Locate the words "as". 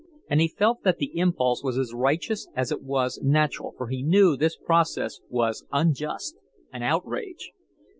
1.77-1.93, 2.55-2.71